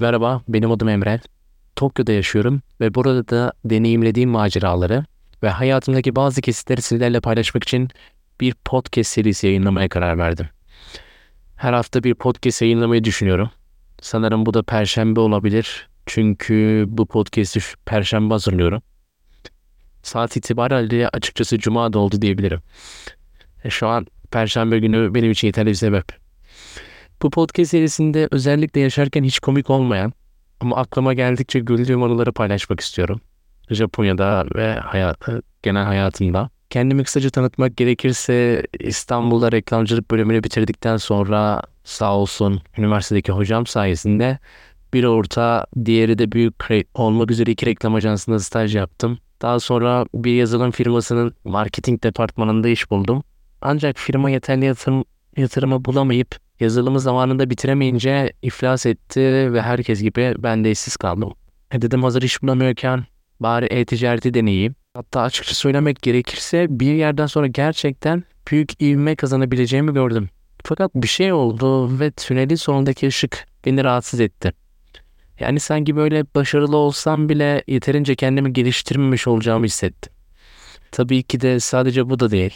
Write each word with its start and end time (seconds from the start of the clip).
Merhaba, 0.00 0.42
benim 0.48 0.70
adım 0.70 0.88
Emre. 0.88 1.20
Tokyo'da 1.76 2.12
yaşıyorum 2.12 2.62
ve 2.80 2.94
burada 2.94 3.28
da 3.28 3.52
deneyimlediğim 3.64 4.30
maceraları 4.30 5.04
ve 5.42 5.48
hayatımdaki 5.48 6.16
bazı 6.16 6.40
kesitleri 6.40 6.82
sizlerle 6.82 7.20
paylaşmak 7.20 7.64
için 7.64 7.88
bir 8.40 8.54
podcast 8.54 9.10
serisi 9.10 9.46
yayınlamaya 9.46 9.88
karar 9.88 10.18
verdim. 10.18 10.46
Her 11.56 11.72
hafta 11.72 12.04
bir 12.04 12.14
podcast 12.14 12.62
yayınlamayı 12.62 13.04
düşünüyorum. 13.04 13.50
Sanırım 14.00 14.46
bu 14.46 14.54
da 14.54 14.62
perşembe 14.62 15.20
olabilir. 15.20 15.88
Çünkü 16.06 16.84
bu 16.88 17.06
podcast'i 17.06 17.60
perşembe 17.86 18.34
hazırlıyorum. 18.34 18.82
Saat 20.02 20.36
itibariyle 20.36 21.08
açıkçası 21.08 21.58
cuma 21.58 21.92
da 21.92 21.98
oldu 21.98 22.22
diyebilirim. 22.22 22.60
E, 23.64 23.70
şu 23.70 23.88
an 23.88 24.06
perşembe 24.30 24.78
günü 24.78 25.14
benim 25.14 25.30
için 25.30 25.48
yeterli 25.48 25.68
bir 25.68 25.74
sebep. 25.74 26.29
Bu 27.22 27.30
podcast 27.30 27.70
serisinde 27.70 28.28
özellikle 28.30 28.80
yaşarken 28.80 29.24
hiç 29.24 29.38
komik 29.38 29.70
olmayan 29.70 30.12
ama 30.60 30.76
aklıma 30.76 31.14
geldikçe 31.14 31.60
güldüğüm 31.60 32.02
anıları 32.02 32.32
paylaşmak 32.32 32.80
istiyorum. 32.80 33.20
Japonya'da 33.70 34.46
ve 34.54 34.74
hayat, 34.74 35.18
genel 35.62 35.84
hayatımda. 35.84 36.50
Kendimi 36.70 37.04
kısaca 37.04 37.30
tanıtmak 37.30 37.76
gerekirse 37.76 38.66
İstanbul'da 38.80 39.52
reklamcılık 39.52 40.10
bölümünü 40.10 40.44
bitirdikten 40.44 40.96
sonra 40.96 41.62
sağ 41.84 42.16
olsun 42.16 42.60
üniversitedeki 42.78 43.32
hocam 43.32 43.66
sayesinde 43.66 44.38
bir 44.94 45.04
orta, 45.04 45.66
diğeri 45.84 46.18
de 46.18 46.32
büyük 46.32 46.54
olmak 46.94 47.30
üzere 47.30 47.50
iki 47.50 47.66
reklam 47.66 47.94
ajansında 47.94 48.38
staj 48.38 48.76
yaptım. 48.76 49.18
Daha 49.42 49.60
sonra 49.60 50.06
bir 50.14 50.34
yazılım 50.34 50.70
firmasının 50.70 51.34
marketing 51.44 52.02
departmanında 52.02 52.68
iş 52.68 52.90
buldum. 52.90 53.22
Ancak 53.62 53.98
firma 53.98 54.30
yeterli 54.30 54.64
yatırım, 54.64 55.04
yatırımı 55.36 55.84
bulamayıp 55.84 56.49
yazılımı 56.60 57.00
zamanında 57.00 57.50
bitiremeyince 57.50 58.32
iflas 58.42 58.86
etti 58.86 59.52
ve 59.52 59.62
herkes 59.62 60.02
gibi 60.02 60.34
ben 60.38 60.64
de 60.64 60.70
işsiz 60.70 60.96
kaldım. 60.96 61.32
E 61.72 61.82
dedim 61.82 62.02
hazır 62.02 62.22
iş 62.22 62.42
bulamıyorken 62.42 63.04
bari 63.40 63.66
e-ticareti 63.66 64.34
deneyeyim. 64.34 64.74
Hatta 64.94 65.20
açıkça 65.20 65.54
söylemek 65.54 66.02
gerekirse 66.02 66.66
bir 66.70 66.94
yerden 66.94 67.26
sonra 67.26 67.46
gerçekten 67.46 68.24
büyük 68.50 68.82
ivme 68.82 69.16
kazanabileceğimi 69.16 69.94
gördüm. 69.94 70.28
Fakat 70.64 70.90
bir 70.94 71.08
şey 71.08 71.32
oldu 71.32 72.00
ve 72.00 72.10
tünelin 72.10 72.54
sonundaki 72.54 73.06
ışık 73.06 73.46
beni 73.66 73.84
rahatsız 73.84 74.20
etti. 74.20 74.52
Yani 75.40 75.60
sanki 75.60 75.96
böyle 75.96 76.24
başarılı 76.34 76.76
olsam 76.76 77.28
bile 77.28 77.62
yeterince 77.66 78.14
kendimi 78.14 78.52
geliştirmemiş 78.52 79.26
olacağımı 79.26 79.64
hissettim. 79.66 80.12
Tabii 80.92 81.22
ki 81.22 81.40
de 81.40 81.60
sadece 81.60 82.10
bu 82.10 82.20
da 82.20 82.30
değil. 82.30 82.54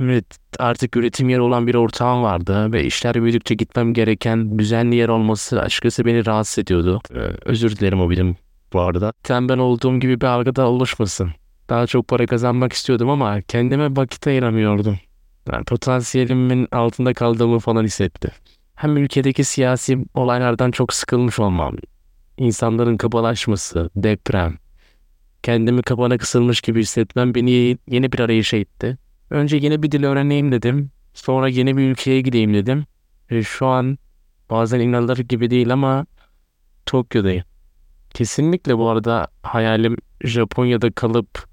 Evet, 0.00 0.38
artık 0.58 0.96
üretim 0.96 1.28
yeri 1.28 1.40
olan 1.40 1.66
bir 1.66 1.74
ortağım 1.74 2.22
vardı 2.22 2.72
ve 2.72 2.84
işler 2.84 3.14
büyüdükçe 3.14 3.54
gitmem 3.54 3.94
gereken 3.94 4.58
düzenli 4.58 4.96
yer 4.96 5.08
olması 5.08 5.60
açıkçası 5.60 6.04
beni 6.04 6.26
rahatsız 6.26 6.58
ediyordu. 6.58 7.00
Ee, 7.14 7.18
özür 7.44 7.76
dilerim 7.76 8.00
o 8.00 8.10
bilim 8.10 8.36
bu 8.72 8.80
arada. 8.80 9.12
Tembel 9.22 9.58
olduğum 9.58 10.00
gibi 10.00 10.20
bir 10.20 10.26
algıda 10.26 10.68
oluşmasın. 10.68 11.30
Daha 11.68 11.86
çok 11.86 12.08
para 12.08 12.26
kazanmak 12.26 12.72
istiyordum 12.72 13.10
ama 13.10 13.40
kendime 13.40 13.96
vakit 13.96 14.26
ayıramıyordum. 14.26 14.98
Yani 15.52 15.64
potansiyelimin 15.64 16.68
altında 16.72 17.14
kaldığımı 17.14 17.58
falan 17.58 17.84
hissetti. 17.84 18.32
Hem 18.74 18.96
ülkedeki 18.96 19.44
siyasi 19.44 19.98
olaylardan 20.14 20.70
çok 20.70 20.92
sıkılmış 20.92 21.38
olmam, 21.38 21.76
insanların 22.38 22.96
kabalaşması, 22.96 23.90
deprem, 23.96 24.54
kendimi 25.42 25.82
kabana 25.82 26.18
kısılmış 26.18 26.60
gibi 26.60 26.80
hissetmem 26.80 27.34
beni 27.34 27.78
yeni 27.88 28.12
bir 28.12 28.18
arayışa 28.18 28.56
itti. 28.56 28.98
Önce 29.32 29.56
yeni 29.56 29.82
bir 29.82 29.92
dil 29.92 30.04
öğreneyim 30.04 30.52
dedim. 30.52 30.90
Sonra 31.14 31.48
yeni 31.48 31.76
bir 31.76 31.82
ülkeye 31.82 32.20
gideyim 32.20 32.54
dedim. 32.54 32.84
Ve 33.30 33.42
şu 33.42 33.66
an 33.66 33.98
bazen 34.50 34.80
inanılır 34.80 35.18
gibi 35.18 35.50
değil 35.50 35.72
ama 35.72 36.06
Tokyo'dayım. 36.86 37.44
Kesinlikle 38.10 38.78
bu 38.78 38.88
arada 38.88 39.28
hayalim 39.42 39.96
Japonya'da 40.24 40.90
kalıp 40.90 41.48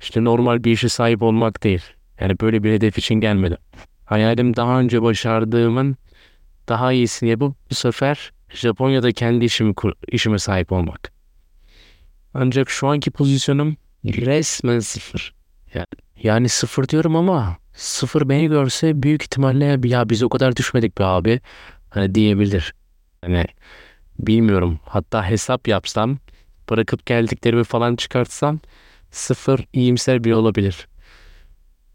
işte 0.00 0.24
normal 0.24 0.64
bir 0.64 0.72
işe 0.72 0.88
sahip 0.88 1.22
olmak 1.22 1.62
değil. 1.62 1.82
Yani 2.20 2.40
böyle 2.40 2.62
bir 2.62 2.72
hedef 2.72 2.98
için 2.98 3.14
gelmedim. 3.14 3.58
Hayalim 4.04 4.56
daha 4.56 4.80
önce 4.80 5.02
başardığımın 5.02 5.96
daha 6.68 6.92
iyisini 6.92 7.30
yapıp 7.30 7.56
bu 7.70 7.74
sefer 7.74 8.32
Japonya'da 8.48 9.12
kendi 9.12 9.44
işimi 9.44 9.74
işime 10.08 10.38
sahip 10.38 10.72
olmak. 10.72 11.12
Ancak 12.34 12.70
şu 12.70 12.88
anki 12.88 13.10
pozisyonum 13.10 13.76
resmen 14.04 14.78
sıfır. 14.78 15.37
Yani, 16.22 16.48
sıfır 16.48 16.88
diyorum 16.88 17.16
ama 17.16 17.56
sıfır 17.74 18.28
beni 18.28 18.48
görse 18.48 19.02
büyük 19.02 19.22
ihtimalle 19.22 19.78
ya 19.84 20.08
biz 20.08 20.22
o 20.22 20.28
kadar 20.28 20.56
düşmedik 20.56 20.98
be 20.98 21.04
abi 21.04 21.40
hani 21.90 22.14
diyebilir. 22.14 22.74
Hani 23.24 23.44
bilmiyorum 24.18 24.80
hatta 24.84 25.30
hesap 25.30 25.68
yapsam 25.68 26.18
bırakıp 26.70 27.06
geldiklerimi 27.06 27.64
falan 27.64 27.96
çıkartsam 27.96 28.60
sıfır 29.10 29.64
iyimser 29.72 30.24
bir 30.24 30.32
olabilir. 30.32 30.88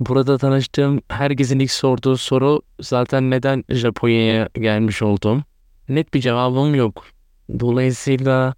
Burada 0.00 0.38
tanıştığım 0.38 1.00
herkesin 1.08 1.58
ilk 1.58 1.70
sorduğu 1.70 2.16
soru 2.16 2.62
zaten 2.80 3.30
neden 3.30 3.64
Japonya'ya 3.68 4.48
gelmiş 4.54 5.02
oldum. 5.02 5.44
Net 5.88 6.14
bir 6.14 6.20
cevabım 6.20 6.74
yok. 6.74 7.06
Dolayısıyla 7.60 8.54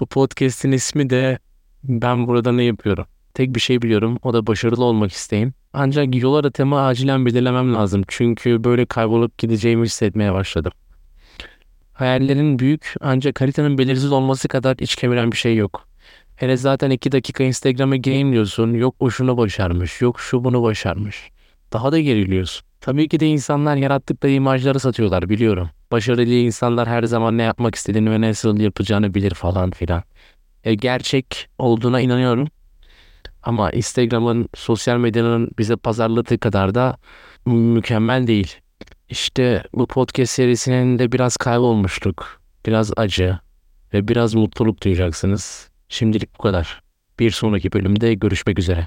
bu 0.00 0.06
podcast'in 0.06 0.72
ismi 0.72 1.10
de 1.10 1.38
ben 1.84 2.26
burada 2.26 2.52
ne 2.52 2.64
yapıyorum? 2.64 3.06
Tek 3.34 3.54
bir 3.54 3.60
şey 3.60 3.82
biliyorum 3.82 4.18
o 4.22 4.34
da 4.34 4.46
başarılı 4.46 4.84
olmak 4.84 5.12
isteğim. 5.12 5.54
Ancak 5.72 6.14
yol 6.14 6.34
haritamı 6.34 6.80
acilen 6.80 7.26
belirlemem 7.26 7.74
lazım. 7.74 8.02
Çünkü 8.08 8.64
böyle 8.64 8.86
kaybolup 8.86 9.38
gideceğimi 9.38 9.84
hissetmeye 9.84 10.32
başladım. 10.32 10.72
Hayallerin 11.92 12.58
büyük 12.58 12.94
ancak 13.00 13.40
haritanın 13.40 13.78
belirsiz 13.78 14.12
olması 14.12 14.48
kadar 14.48 14.76
iç 14.80 14.96
kemiren 14.96 15.32
bir 15.32 15.36
şey 15.36 15.56
yok. 15.56 15.88
Hele 16.36 16.56
zaten 16.56 16.90
iki 16.90 17.12
dakika 17.12 17.44
Instagram'a 17.44 17.96
gireyim 17.96 18.32
diyorsun. 18.32 18.74
Yok 18.74 18.94
o 19.00 19.10
şunu 19.10 19.36
başarmış. 19.36 20.00
Yok 20.00 20.20
şu 20.20 20.44
bunu 20.44 20.62
başarmış. 20.62 21.30
Daha 21.72 21.92
da 21.92 22.00
geriliyorsun. 22.00 22.66
Tabii 22.80 23.08
ki 23.08 23.20
de 23.20 23.26
insanlar 23.26 23.76
yarattıkları 23.76 24.32
imajları 24.32 24.80
satıyorlar 24.80 25.28
biliyorum. 25.28 25.70
Başarılı 25.92 26.24
insanlar 26.24 26.88
her 26.88 27.02
zaman 27.02 27.38
ne 27.38 27.42
yapmak 27.42 27.74
istediğini 27.74 28.10
ve 28.10 28.20
nasıl 28.20 28.60
yapacağını 28.60 29.14
bilir 29.14 29.34
falan 29.34 29.70
filan. 29.70 30.02
E, 30.64 30.74
gerçek 30.74 31.48
olduğuna 31.58 32.00
inanıyorum. 32.00 32.48
Ama 33.44 33.70
Instagram'ın, 33.70 34.48
sosyal 34.54 34.96
medyanın 34.96 35.50
bize 35.58 35.76
pazarladığı 35.76 36.38
kadar 36.38 36.74
da 36.74 36.96
mükemmel 37.46 38.26
değil. 38.26 38.56
İşte 39.08 39.62
bu 39.72 39.86
podcast 39.86 40.32
serisinin 40.32 40.98
de 40.98 41.12
biraz 41.12 41.36
kaybolmuştuk. 41.36 42.40
Biraz 42.66 42.92
acı 42.96 43.38
ve 43.94 44.08
biraz 44.08 44.34
mutluluk 44.34 44.82
duyacaksınız. 44.82 45.70
Şimdilik 45.88 46.38
bu 46.38 46.42
kadar. 46.42 46.82
Bir 47.18 47.30
sonraki 47.30 47.72
bölümde 47.72 48.14
görüşmek 48.14 48.58
üzere. 48.58 48.86